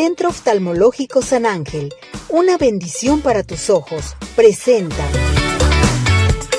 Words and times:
Centro 0.00 0.28
Oftalmológico 0.28 1.22
San 1.22 1.44
Ángel, 1.44 1.92
una 2.28 2.56
bendición 2.56 3.20
para 3.20 3.42
tus 3.42 3.68
ojos, 3.68 4.14
presenta. 4.36 5.04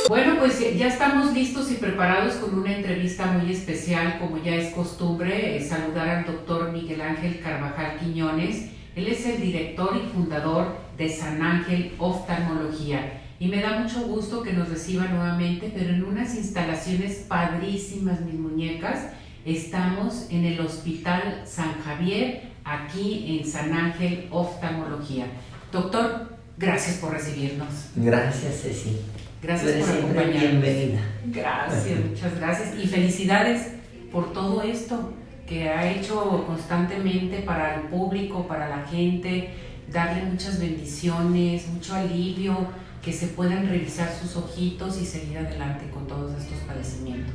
Bueno, 0.10 0.36
pues 0.40 0.60
ya 0.78 0.88
estamos 0.88 1.31
listos 1.31 1.72
y 1.72 1.76
preparados 1.76 2.33
con 2.33 2.60
una 2.60 2.76
entrevista 2.76 3.28
muy 3.28 3.49
especial, 3.54 4.20
como 4.20 4.44
ya 4.44 4.56
es 4.56 4.74
costumbre, 4.74 5.56
eh, 5.56 5.63
saludar 5.63 6.10
al 6.10 6.26
doctor 6.26 6.74
Miguel 6.74 6.99
Ángel 6.99 7.40
Carvajal 7.40 7.97
Quiñones. 7.99 8.72
Él 8.97 9.08
es 9.08 9.26
el 9.26 9.40
director 9.40 9.96
y 9.96 10.13
fundador 10.13 10.76
de 10.97 11.08
San 11.08 11.42
Ángel 11.42 11.94
Oftalmología. 11.97 13.21
Y 13.40 13.47
me 13.47 13.62
da 13.62 13.79
mucho 13.79 14.01
gusto 14.01 14.44
que 14.44 14.51
nos 14.51 14.67
reciba 14.67 15.06
nuevamente, 15.06 15.71
pero 15.74 15.92
en 15.92 16.03
unas 16.03 16.35
instalaciones 16.35 17.23
padrísimas, 17.30 18.20
mis 18.20 18.38
muñecas. 18.38 19.13
Estamos 19.45 20.27
en 20.30 20.44
el 20.44 20.59
Hospital 20.59 21.44
San 21.45 21.81
Javier, 21.81 22.41
aquí 22.66 23.40
en 23.40 23.50
San 23.50 23.73
Ángel 23.73 24.27
Oftalmología. 24.31 25.27
Doctor, 25.72 26.38
gracias 26.58 26.98
por 26.98 27.14
recibirnos. 27.14 27.70
Gracias, 27.95 28.62
Ceci. 28.62 28.98
Gracias 29.41 29.86
por 29.86 29.98
acompañarnos. 29.98 30.41
Bienvenida. 30.41 31.00
Gracias, 31.28 32.00
muchas 32.09 32.36
gracias. 32.38 32.78
Y 32.84 32.88
felicidades 32.88 33.67
por 34.12 34.34
todo 34.34 34.62
esto 34.62 35.14
que 35.48 35.70
ha 35.70 35.90
hecho 35.90 36.44
constantemente 36.45 37.40
para 37.40 37.76
el 37.76 37.81
público, 37.84 38.45
para 38.45 38.67
la 38.67 38.86
gente, 38.88 39.52
darle 39.90 40.23
muchas 40.23 40.59
bendiciones, 40.59 41.67
mucho 41.70 41.95
alivio, 41.95 42.67
que 43.02 43.14
se 43.14 43.28
puedan 43.28 43.70
revisar 43.70 44.12
sus 44.14 44.36
ojitos 44.36 45.02
y 45.02 45.06
seguir 45.06 45.38
adelante 45.38 45.90
con 45.92 46.06
todos 46.06 46.34
estos 46.40 46.58
padecimientos. 46.67 47.34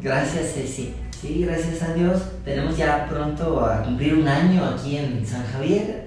Gracias, 0.00 0.54
Ceci. 0.54 0.94
Sí, 1.20 1.44
gracias 1.44 1.82
a 1.82 1.92
Dios. 1.92 2.22
Tenemos 2.46 2.78
ya 2.78 3.06
pronto 3.06 3.62
a 3.62 3.82
cumplir 3.82 4.14
un 4.14 4.26
año 4.26 4.64
aquí 4.64 4.96
en 4.96 5.26
San 5.26 5.44
Javier 5.46 6.06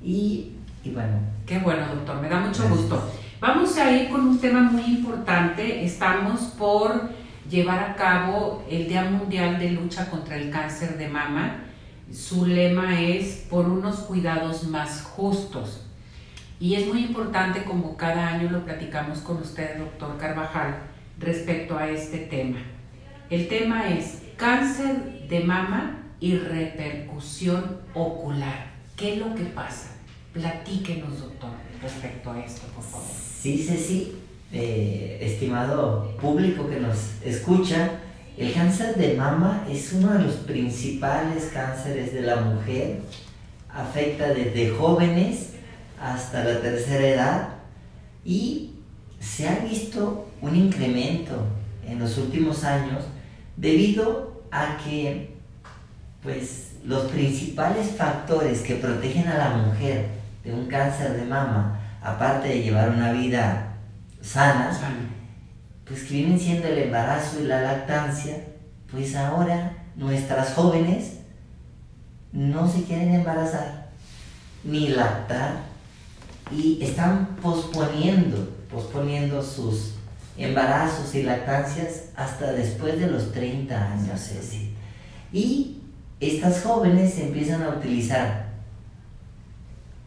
y, 0.00 0.52
y 0.84 0.90
bueno. 0.90 1.18
Qué 1.44 1.58
bueno, 1.58 1.84
doctor, 1.92 2.22
me 2.22 2.28
da 2.28 2.38
mucho 2.38 2.68
gusto. 2.68 3.10
Vamos 3.40 3.76
a 3.76 3.90
ir 3.90 4.08
con 4.08 4.20
un 4.20 4.38
tema 4.38 4.60
muy 4.60 4.84
importante. 4.84 5.84
Estamos 5.84 6.42
por 6.56 7.10
llevar 7.50 7.80
a 7.80 7.96
cabo 7.96 8.64
el 8.70 8.86
Día 8.86 9.02
Mundial 9.02 9.58
de 9.58 9.70
Lucha 9.70 10.08
contra 10.08 10.36
el 10.36 10.50
Cáncer 10.50 10.96
de 10.96 11.08
Mama. 11.08 11.64
Su 12.12 12.46
lema 12.46 13.00
es 13.00 13.44
por 13.50 13.68
unos 13.68 13.96
cuidados 13.96 14.62
más 14.68 15.02
justos. 15.02 15.86
Y 16.60 16.76
es 16.76 16.86
muy 16.86 17.02
importante, 17.06 17.64
como 17.64 17.96
cada 17.96 18.28
año 18.28 18.48
lo 18.48 18.64
platicamos 18.64 19.18
con 19.18 19.38
usted, 19.38 19.76
doctor 19.78 20.16
Carvajal, 20.18 20.76
respecto 21.18 21.76
a 21.76 21.88
este 21.88 22.18
tema. 22.18 22.58
El 23.28 23.48
tema 23.48 23.88
es 23.88 24.21
cáncer 24.42 25.28
de 25.28 25.38
mama 25.44 26.02
y 26.18 26.36
repercusión 26.36 27.76
ocular. 27.94 28.72
¿Qué 28.96 29.12
es 29.12 29.18
lo 29.20 29.36
que 29.36 29.44
pasa? 29.44 29.92
Platíquenos, 30.32 31.20
doctor, 31.20 31.50
respecto 31.80 32.32
a 32.32 32.40
esto, 32.40 32.66
por 32.74 32.82
favor. 32.82 33.06
Sí, 33.40 33.64
Ceci, 33.64 34.16
eh, 34.52 35.18
estimado 35.20 36.16
público 36.20 36.68
que 36.68 36.80
nos 36.80 37.22
escucha, 37.24 38.00
el 38.36 38.52
cáncer 38.52 38.96
de 38.96 39.14
mama 39.14 39.64
es 39.70 39.92
uno 39.92 40.12
de 40.12 40.24
los 40.24 40.34
principales 40.38 41.52
cánceres 41.54 42.12
de 42.12 42.22
la 42.22 42.36
mujer. 42.36 42.98
Afecta 43.68 44.34
desde 44.34 44.70
jóvenes 44.70 45.50
hasta 46.00 46.42
la 46.42 46.60
tercera 46.60 47.06
edad 47.06 47.48
y 48.24 48.72
se 49.20 49.48
ha 49.48 49.60
visto 49.60 50.28
un 50.40 50.56
incremento 50.56 51.46
en 51.86 52.00
los 52.00 52.18
últimos 52.18 52.64
años 52.64 53.04
debido 53.56 54.31
a 54.52 54.76
que 54.76 55.34
pues 56.22 56.74
los 56.84 57.10
principales 57.10 57.90
factores 57.96 58.60
que 58.60 58.76
protegen 58.76 59.26
a 59.26 59.38
la 59.38 59.50
mujer 59.56 60.06
de 60.44 60.52
un 60.52 60.66
cáncer 60.66 61.16
de 61.16 61.24
mama, 61.24 61.80
aparte 62.00 62.48
de 62.48 62.62
llevar 62.62 62.90
una 62.90 63.12
vida 63.12 63.74
sana, 64.20 64.70
pues 65.84 66.04
que 66.04 66.14
vienen 66.14 66.38
siendo 66.38 66.68
el 66.68 66.78
embarazo 66.78 67.40
y 67.40 67.44
la 67.44 67.62
lactancia, 67.62 68.36
pues 68.90 69.16
ahora 69.16 69.72
nuestras 69.96 70.54
jóvenes 70.54 71.18
no 72.32 72.68
se 72.68 72.84
quieren 72.84 73.14
embarazar 73.14 73.90
ni 74.64 74.88
lactar 74.88 75.72
y 76.50 76.78
están 76.82 77.36
posponiendo, 77.42 78.48
posponiendo 78.70 79.42
sus 79.42 79.94
embarazos 80.36 81.14
y 81.14 81.22
lactancias 81.22 82.04
hasta 82.16 82.52
después 82.52 82.98
de 82.98 83.08
los 83.08 83.32
30 83.32 83.92
años, 83.92 84.30
Y 85.32 85.78
estas 86.20 86.62
jóvenes 86.62 87.18
empiezan 87.18 87.62
a 87.62 87.70
utilizar 87.70 88.52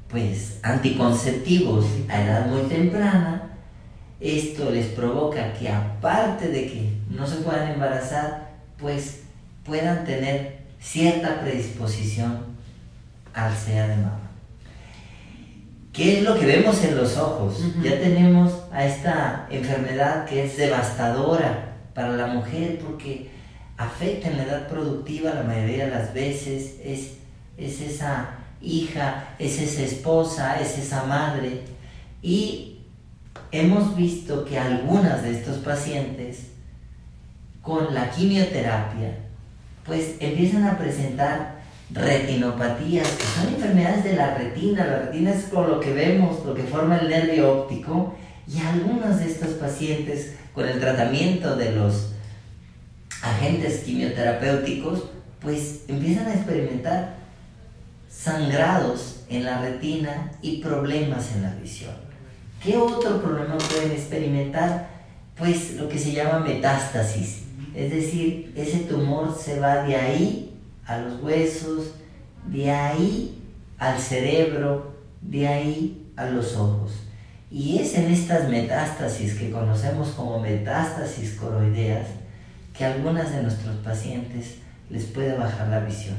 pues 0.09 0.59
anticonceptivos 0.63 1.85
a 2.09 2.21
edad 2.21 2.47
muy 2.47 2.61
temprana. 2.69 3.51
Esto 4.19 4.71
les 4.71 4.87
provoca 4.87 5.53
que 5.53 5.69
aparte 5.69 6.47
de 6.47 6.67
que 6.67 6.93
no 7.09 7.27
se 7.27 7.37
puedan 7.37 7.71
embarazar, 7.71 8.49
pues 8.77 9.23
puedan 9.65 10.05
tener 10.05 10.59
cierta 10.79 11.41
predisposición 11.41 12.55
al 13.33 13.55
SEA 13.55 13.87
de. 13.87 14.24
¿Qué 15.95 16.17
es 16.17 16.23
lo 16.23 16.37
que 16.37 16.45
vemos 16.45 16.83
en 16.83 16.97
los 16.97 17.15
ojos? 17.15 17.63
Ya 17.81 17.97
tenemos 17.99 18.51
a 18.73 18.85
esta 18.85 19.47
enfermedad 19.49 20.25
que 20.25 20.43
es 20.43 20.57
devastadora 20.57 21.77
para 21.93 22.09
la 22.17 22.27
mujer 22.27 22.79
porque 22.79 23.31
afecta 23.77 24.27
en 24.27 24.37
la 24.37 24.43
edad 24.43 24.67
productiva 24.67 25.33
la 25.33 25.43
mayoría 25.43 25.85
de 25.85 25.91
las 25.91 26.13
veces, 26.13 26.75
es, 26.83 27.13
es 27.55 27.79
esa 27.79 28.31
hija, 28.61 29.35
es 29.39 29.61
esa 29.61 29.83
esposa, 29.83 30.59
es 30.59 30.77
esa 30.77 31.03
madre. 31.05 31.61
Y 32.21 32.79
hemos 33.51 33.95
visto 33.95 34.43
que 34.43 34.59
algunas 34.59 35.23
de 35.23 35.31
estos 35.31 35.59
pacientes 35.59 36.47
con 37.61 37.93
la 37.93 38.09
quimioterapia 38.09 39.19
pues 39.85 40.15
empiezan 40.19 40.65
a 40.65 40.77
presentar 40.77 41.55
retinopatías, 41.91 43.07
que 43.07 43.23
son 43.23 43.53
enfermedades 43.53 44.03
de 44.03 44.13
la 44.15 44.35
retina. 44.35 44.85
La 44.85 44.99
retina 44.99 45.31
es 45.31 45.45
con 45.45 45.69
lo 45.69 45.79
que 45.79 45.93
vemos, 45.93 46.45
lo 46.45 46.53
que 46.53 46.63
forma 46.63 46.97
el 46.97 47.09
nervio 47.09 47.61
óptico. 47.61 48.15
Y 48.47 48.59
algunos 48.59 49.19
de 49.19 49.25
estos 49.25 49.49
pacientes, 49.51 50.35
con 50.53 50.67
el 50.67 50.79
tratamiento 50.79 51.55
de 51.55 51.71
los 51.71 52.11
agentes 53.21 53.81
quimioterapéuticos, 53.83 55.05
pues 55.39 55.81
empiezan 55.87 56.27
a 56.27 56.33
experimentar 56.33 57.15
sangrados 58.09 59.23
en 59.29 59.43
la 59.43 59.61
retina 59.61 60.31
y 60.41 60.61
problemas 60.61 61.33
en 61.35 61.43
la 61.43 61.55
visión. 61.55 61.93
¿Qué 62.63 62.77
otro 62.77 63.21
problema 63.21 63.57
pueden 63.57 63.91
experimentar? 63.91 64.89
Pues 65.35 65.75
lo 65.75 65.89
que 65.89 65.99
se 65.99 66.13
llama 66.13 66.39
metástasis. 66.39 67.43
Es 67.75 67.91
decir, 67.91 68.53
ese 68.55 68.79
tumor 68.79 69.37
se 69.37 69.59
va 69.59 69.83
de 69.83 69.95
ahí 69.95 70.54
a 70.85 70.97
los 70.97 71.21
huesos, 71.21 71.91
de 72.47 72.71
ahí 72.71 73.41
al 73.77 73.99
cerebro, 73.99 74.95
de 75.21 75.47
ahí 75.47 76.11
a 76.15 76.25
los 76.25 76.55
ojos. 76.55 76.91
Y 77.51 77.79
es 77.79 77.95
en 77.95 78.11
estas 78.11 78.49
metástasis 78.49 79.35
que 79.35 79.51
conocemos 79.51 80.09
como 80.09 80.39
metástasis 80.39 81.35
coroideas 81.35 82.07
que 82.77 82.85
a 82.85 82.93
algunas 82.93 83.31
de 83.31 83.43
nuestros 83.43 83.75
pacientes 83.77 84.57
les 84.89 85.05
puede 85.05 85.37
bajar 85.37 85.69
la 85.69 85.79
visión. 85.79 86.17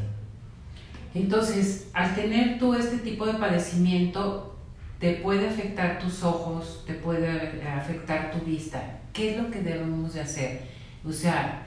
Entonces, 1.14 1.88
al 1.92 2.14
tener 2.14 2.58
tú 2.58 2.74
este 2.74 2.98
tipo 2.98 3.26
de 3.26 3.34
padecimiento, 3.34 4.56
te 4.98 5.14
puede 5.14 5.48
afectar 5.48 5.98
tus 5.98 6.22
ojos, 6.22 6.84
te 6.86 6.94
puede 6.94 7.28
afectar 7.66 8.30
tu 8.30 8.38
vista. 8.44 8.82
¿Qué 9.12 9.32
es 9.32 9.42
lo 9.42 9.50
que 9.50 9.60
debemos 9.60 10.14
de 10.14 10.20
hacer? 10.20 10.62
O 11.04 11.12
sea, 11.12 11.65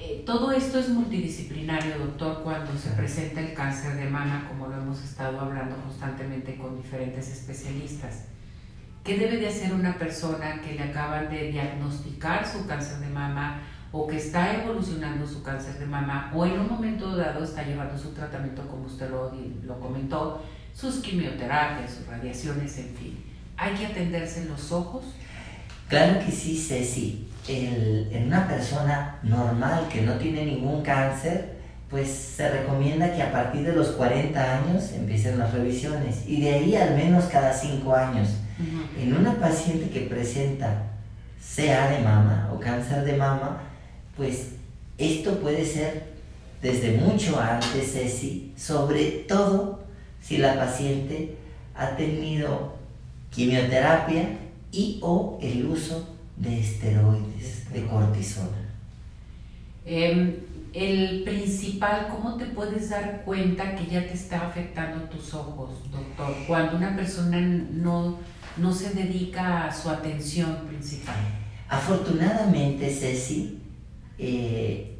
eh, 0.00 0.22
todo 0.24 0.52
esto 0.52 0.78
es 0.78 0.88
multidisciplinario, 0.88 1.98
doctor, 1.98 2.42
cuando 2.42 2.72
se 2.78 2.90
presenta 2.90 3.40
el 3.40 3.52
cáncer 3.52 3.96
de 3.96 4.08
mama, 4.08 4.46
como 4.48 4.68
lo 4.68 4.80
hemos 4.80 5.02
estado 5.02 5.38
hablando 5.40 5.76
constantemente 5.76 6.56
con 6.56 6.80
diferentes 6.80 7.28
especialistas. 7.28 8.24
¿Qué 9.04 9.18
debe 9.18 9.36
de 9.36 9.48
hacer 9.48 9.74
una 9.74 9.98
persona 9.98 10.60
que 10.62 10.74
le 10.74 10.82
acaban 10.84 11.28
de 11.28 11.50
diagnosticar 11.50 12.46
su 12.46 12.66
cáncer 12.66 13.00
de 13.00 13.08
mama 13.08 13.60
o 13.92 14.06
que 14.06 14.16
está 14.16 14.54
evolucionando 14.54 15.26
su 15.26 15.42
cáncer 15.42 15.78
de 15.78 15.86
mama 15.86 16.30
o 16.34 16.46
en 16.46 16.60
un 16.60 16.68
momento 16.68 17.16
dado 17.16 17.44
está 17.44 17.62
llevando 17.64 17.98
su 17.98 18.12
tratamiento, 18.12 18.66
como 18.66 18.86
usted 18.86 19.10
lo, 19.10 19.32
lo 19.64 19.80
comentó, 19.80 20.42
sus 20.74 20.96
quimioterapias, 20.96 21.90
sus 21.90 22.06
radiaciones, 22.06 22.78
en 22.78 22.94
fin? 22.94 23.24
¿Hay 23.56 23.74
que 23.74 23.86
atenderse 23.86 24.46
los 24.46 24.72
ojos? 24.72 25.04
Claro 25.88 26.24
que 26.24 26.30
sí, 26.30 26.56
Ceci 26.56 27.27
en 27.48 28.26
una 28.26 28.46
persona 28.46 29.18
normal 29.22 29.88
que 29.90 30.02
no 30.02 30.14
tiene 30.14 30.44
ningún 30.44 30.82
cáncer, 30.82 31.58
pues 31.90 32.08
se 32.08 32.50
recomienda 32.50 33.14
que 33.14 33.22
a 33.22 33.32
partir 33.32 33.64
de 33.64 33.72
los 33.72 33.88
40 33.88 34.58
años 34.58 34.92
empiecen 34.92 35.38
las 35.38 35.52
revisiones 35.52 36.28
y 36.28 36.42
de 36.42 36.54
ahí 36.54 36.76
al 36.76 36.94
menos 36.94 37.24
cada 37.24 37.52
5 37.52 37.94
años. 37.94 38.28
En 39.00 39.14
una 39.14 39.34
paciente 39.36 39.88
que 39.88 40.00
presenta 40.00 40.82
CA 41.56 41.88
de 41.88 42.00
mama 42.00 42.50
o 42.52 42.60
cáncer 42.60 43.04
de 43.04 43.16
mama, 43.16 43.62
pues 44.16 44.50
esto 44.98 45.38
puede 45.38 45.64
ser 45.64 46.08
desde 46.60 46.98
mucho 46.98 47.40
antes, 47.40 47.92
Ceci, 47.92 48.52
sobre 48.56 49.24
todo 49.28 49.84
si 50.20 50.38
la 50.38 50.56
paciente 50.56 51.36
ha 51.74 51.90
tenido 51.96 52.74
quimioterapia 53.30 54.36
y 54.72 54.98
o 55.00 55.38
el 55.40 55.66
uso 55.66 56.17
de 56.40 56.60
esteroides, 56.60 57.72
de 57.72 57.86
cortisona. 57.86 58.68
Em, 59.84 60.36
el 60.72 61.22
principal, 61.24 62.08
¿cómo 62.10 62.36
te 62.36 62.46
puedes 62.46 62.90
dar 62.90 63.22
cuenta 63.24 63.74
que 63.74 63.86
ya 63.86 64.06
te 64.06 64.14
está 64.14 64.46
afectando 64.46 65.04
tus 65.04 65.34
ojos, 65.34 65.70
doctor? 65.90 66.34
Cuando 66.46 66.76
una 66.76 66.94
persona 66.94 67.40
no, 67.40 68.18
no 68.56 68.72
se 68.72 68.90
dedica 68.90 69.66
a 69.66 69.74
su 69.74 69.88
atención 69.88 70.66
principal. 70.68 71.16
Afortunadamente, 71.68 72.90
Ceci, 72.90 73.60
eh, 74.18 74.98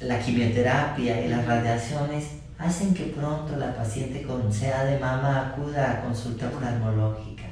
la 0.00 0.18
quimioterapia 0.20 1.24
y 1.24 1.28
las 1.28 1.46
radiaciones 1.46 2.24
hacen 2.58 2.92
que 2.92 3.04
pronto 3.04 3.56
la 3.56 3.74
paciente 3.74 4.22
con 4.22 4.52
SEA 4.52 4.84
de 4.84 4.98
mama 4.98 5.48
acuda 5.48 5.92
a 5.92 6.00
consulta 6.02 6.48
oftalmológica. 6.48 7.44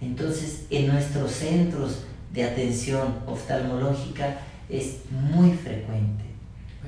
Entonces, 0.00 0.66
en 0.70 0.88
nuestros 0.88 1.32
centros 1.32 2.04
de 2.32 2.44
atención 2.44 3.18
oftalmológica 3.26 4.38
es 4.68 4.98
muy 5.10 5.52
frecuente 5.52 6.24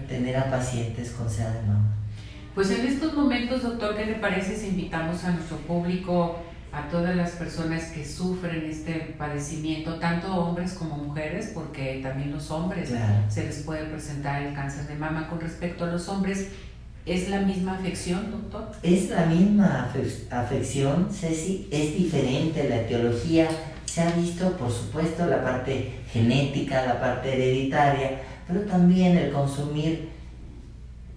tener 0.09 0.37
a 0.37 0.51
pacientes 0.51 1.11
con 1.11 1.29
SEA 1.31 1.51
de 1.53 1.63
mama. 1.63 1.97
Pues 2.55 2.71
en 2.71 2.87
estos 2.87 3.15
momentos, 3.15 3.63
doctor, 3.63 3.97
¿qué 3.97 4.07
le 4.07 4.15
parece 4.15 4.57
si 4.57 4.69
invitamos 4.69 5.25
a 5.25 5.31
nuestro 5.31 5.57
público, 5.59 6.37
a 6.73 6.89
todas 6.89 7.17
las 7.17 7.33
personas 7.33 7.85
que 7.87 8.05
sufren 8.05 8.65
este 8.69 9.15
padecimiento, 9.19 9.97
tanto 9.97 10.35
hombres 10.35 10.73
como 10.75 10.97
mujeres, 10.97 11.53
porque 11.55 12.01
también 12.03 12.33
los 12.33 12.51
hombres 12.51 12.93
se 13.29 13.45
les 13.45 13.59
puede 13.59 13.85
presentar 13.85 14.43
el 14.43 14.55
cáncer 14.55 14.87
de 14.89 14.97
mama? 14.97 15.29
Con 15.29 15.41
respecto 15.41 15.85
a 15.85 15.89
los 15.89 16.09
hombres, 16.09 16.49
¿es 17.07 17.29
la 17.29 17.41
misma 17.41 17.75
afección, 17.75 18.31
doctor? 18.31 18.73
Es 18.83 19.11
la 19.11 19.27
misma 19.27 19.89
afección, 20.31 21.09
Ceci, 21.13 21.69
es 21.71 21.97
diferente 21.97 22.69
la 22.69 22.83
etiología. 22.83 23.49
Se 23.91 24.03
ha 24.03 24.11
visto, 24.13 24.53
por 24.53 24.71
supuesto, 24.71 25.27
la 25.27 25.43
parte 25.43 25.95
genética, 26.13 26.87
la 26.87 27.01
parte 27.01 27.33
hereditaria, 27.33 28.21
pero 28.47 28.61
también 28.61 29.17
el 29.19 29.33
consumir 29.33 30.11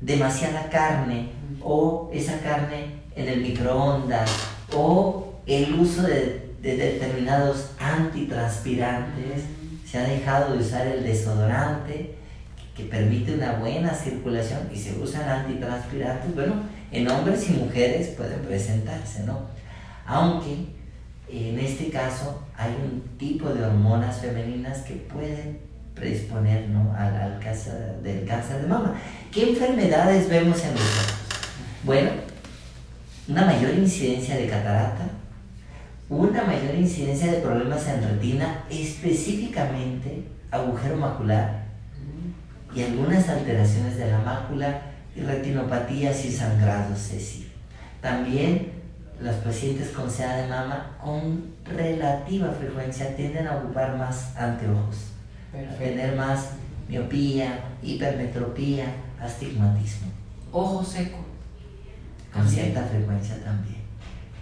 demasiada 0.02 0.70
carne 0.70 1.28
o 1.62 2.10
esa 2.12 2.40
carne 2.40 3.04
en 3.16 3.28
el 3.28 3.42
microondas 3.42 4.28
o 4.76 5.36
el 5.46 5.72
uso 5.76 6.02
de, 6.02 6.56
determinados 6.64 7.74
antitranspirantes. 7.80 9.44
Se 9.86 10.00
ha 10.00 10.06
dejado 10.06 10.56
de 10.56 10.64
usar 10.64 10.88
el 10.88 11.04
desodorante 11.04 12.16
que 12.76 12.86
permite 12.86 13.36
una 13.36 13.52
buena 13.52 13.94
circulación 13.94 14.62
y 14.74 14.78
se 14.78 14.98
usan 14.98 15.30
antitranspirantes. 15.30 16.34
Bueno, 16.34 16.56
en 16.92 17.08
hombres 17.08 17.48
y 17.52 17.54
mujeres 17.54 18.08
pueden 18.18 18.40
presentarse, 18.40 19.26
¿no? 19.26 19.42
Aunque 20.08 20.82
en 21.30 21.60
este 21.60 21.90
caso 21.90 22.44
hay 22.56 22.72
un 22.72 23.18
tipo 23.18 23.50
de 23.50 23.64
hormonas 23.64 24.18
femeninas 24.22 24.80
que 24.80 24.96
pueden 24.96 25.60
predisponer 25.96 26.68
al, 26.98 27.40
cáncer, 27.40 28.00
del 28.02 28.26
cáncer 28.26 28.62
de 28.62 28.68
mama. 28.68 28.96
¿Qué 29.32 29.50
enfermedades 29.50 30.30
vemos 30.30 30.64
en 30.64 30.72
los 30.72 30.82
ojos? 30.82 31.14
Bueno, 31.84 32.10
una 33.28 33.46
mayor 33.46 33.74
incidencia 33.74 34.36
de 34.36 34.48
catarata, 34.48 35.06
una 36.10 36.44
mayor 36.44 36.76
incidencia 36.76 37.32
de 37.32 37.40
problemas 37.40 37.88
en 37.88 38.04
retina, 38.04 38.66
específicamente 38.70 40.26
agujero 40.52 40.98
macular 40.98 41.64
y 42.76 42.84
algunas 42.84 43.28
alteraciones 43.30 43.98
de 43.98 44.12
la 44.12 44.20
mácula 44.20 44.82
y 45.16 45.22
retinopatías 45.22 46.26
y 46.26 46.32
sangrados, 46.32 47.00
Ceci. 47.00 47.48
También 48.02 48.73
los 49.24 49.36
pacientes 49.38 49.90
con 49.90 50.10
SEA 50.12 50.38
de 50.38 50.48
mama 50.50 50.98
con 51.02 51.54
relativa 51.64 52.50
frecuencia 52.52 53.16
tienden 53.16 53.48
a 53.48 53.58
ocupar 53.58 53.98
más 53.98 54.36
anteojos 54.36 55.14
tener 55.78 56.16
más 56.16 56.52
miopía, 56.88 57.60
hipermetropía, 57.82 58.86
astigmatismo. 59.20 60.08
Ojo 60.52 60.84
seco. 60.84 61.20
Con 62.32 62.48
cierta 62.48 62.84
frecuencia 62.84 63.44
también. 63.44 63.84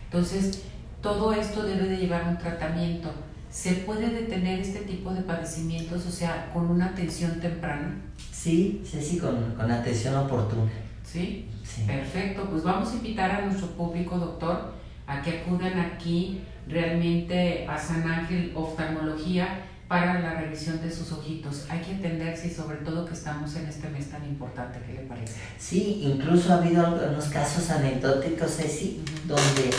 Entonces, 0.06 0.64
todo 1.02 1.34
esto 1.34 1.64
debe 1.64 1.88
de 1.88 1.98
llevar 1.98 2.28
un 2.28 2.38
tratamiento. 2.38 3.12
¿Se 3.50 3.74
puede 3.74 4.10
detener 4.10 4.62
este 4.62 4.80
tipo 4.82 5.14
de 5.14 5.22
padecimientos, 5.22 6.06
o 6.06 6.12
sea, 6.12 6.50
con 6.54 6.70
una 6.70 6.88
atención 6.88 7.40
temprana? 7.42 7.98
Sí, 8.32 8.82
sí, 8.90 9.02
sí, 9.02 9.18
con, 9.18 9.54
con 9.56 9.70
atención 9.70 10.16
oportuna. 10.16 10.72
¿Sí? 11.12 11.48
¿Sí? 11.64 11.84
Perfecto. 11.86 12.48
Pues 12.50 12.64
vamos 12.64 12.92
a 12.92 12.96
invitar 12.96 13.32
a 13.32 13.42
nuestro 13.42 13.68
público, 13.72 14.18
doctor, 14.18 14.74
a 15.08 15.22
que 15.22 15.40
acudan 15.40 15.80
aquí 15.80 16.42
realmente 16.68 17.68
a 17.68 17.78
San 17.78 18.10
Ángel 18.10 18.54
Oftalmología 18.56 19.66
para 19.90 20.22
la 20.22 20.36
revisión 20.36 20.82
de 20.82 20.90
sus 20.90 21.12
ojitos. 21.12 21.66
Hay 21.70 21.82
que 21.82 21.92
entenderse 21.92 22.48
y 22.48 22.52
sobre 22.52 22.78
todo 22.78 23.06
que 23.06 23.14
estamos 23.14 23.54
en 23.58 23.66
este 23.66 23.90
mes 23.90 24.10
tan 24.10 24.24
importante. 24.24 24.80
¿Qué 24.88 24.94
le 24.94 25.02
parece? 25.02 25.36
Sí, 25.60 26.02
incluso 26.04 26.54
ha 26.54 26.58
habido 26.58 26.86
algunos 26.86 27.26
casos 27.26 27.70
anecdóticos, 27.72 28.56
Ceci, 28.56 29.04
donde 29.28 29.70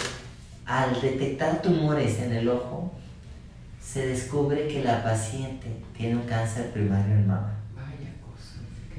al 0.66 1.00
detectar 1.00 1.62
tumores 1.62 2.18
en 2.20 2.32
el 2.32 2.48
ojo, 2.48 2.92
se 3.82 4.06
descubre 4.06 4.68
que 4.68 4.84
la 4.84 5.02
paciente 5.02 5.82
tiene 5.96 6.16
un 6.16 6.26
cáncer 6.26 6.70
primario 6.72 7.14
en 7.14 7.26
mama. 7.26 7.61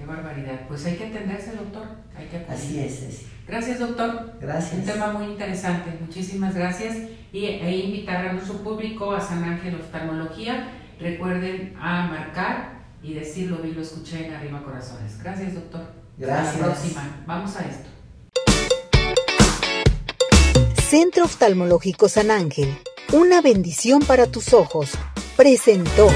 Qué 0.03 0.09
barbaridad. 0.09 0.67
Pues 0.67 0.85
hay 0.85 0.97
que 0.97 1.05
entenderse, 1.05 1.53
doctor. 1.55 1.87
Hay 2.17 2.25
que 2.27 2.45
Así 2.51 2.79
es, 2.79 2.99
Ceci. 2.99 3.27
Gracias, 3.47 3.79
doctor. 3.79 4.33
Gracias. 4.41 4.73
Un 4.73 4.85
tema 4.85 5.13
muy 5.13 5.27
interesante. 5.27 5.97
Muchísimas 6.01 6.53
gracias. 6.53 6.97
Y 7.31 7.45
e 7.45 7.77
invitar 7.85 8.27
a 8.27 8.33
nuestro 8.33 8.57
público 8.57 9.13
a 9.13 9.21
San 9.21 9.43
Ángel 9.43 9.75
Oftalmología 9.75 10.67
Recuerden 10.99 11.75
a 11.79 12.07
marcar 12.07 12.83
y 13.01 13.13
decirlo 13.13 13.57
vi, 13.57 13.71
lo 13.71 13.81
escuché 13.81 14.27
en 14.27 14.33
Arriba 14.33 14.63
Corazones. 14.63 15.21
Gracias, 15.21 15.53
doctor. 15.55 15.81
Gracias. 16.17 16.47
Hasta 16.47 16.59
la 16.59 16.73
próxima. 16.73 17.23
Vamos 17.25 17.55
a 17.55 17.65
esto. 17.65 17.89
Centro 20.81 21.25
Oftalmológico 21.25 22.07
San 22.07 22.29
Ángel. 22.29 22.77
Una 23.11 23.41
bendición 23.41 24.01
para 24.01 24.27
tus 24.27 24.53
ojos. 24.53 24.91
Presentó. 25.35 26.07